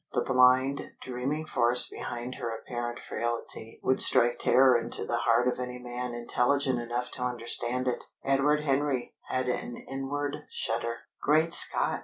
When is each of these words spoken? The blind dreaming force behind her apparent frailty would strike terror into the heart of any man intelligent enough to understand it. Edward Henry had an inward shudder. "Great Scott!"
The 0.13 0.21
blind 0.23 0.93
dreaming 0.99 1.45
force 1.45 1.87
behind 1.87 2.33
her 2.39 2.49
apparent 2.57 2.97
frailty 3.07 3.79
would 3.83 4.01
strike 4.01 4.39
terror 4.39 4.75
into 4.75 5.05
the 5.05 5.17
heart 5.19 5.47
of 5.47 5.59
any 5.59 5.77
man 5.77 6.15
intelligent 6.15 6.79
enough 6.79 7.11
to 7.11 7.23
understand 7.23 7.87
it. 7.87 8.05
Edward 8.23 8.61
Henry 8.61 9.13
had 9.27 9.47
an 9.47 9.77
inward 9.77 10.37
shudder. 10.49 11.01
"Great 11.21 11.53
Scott!" 11.53 11.99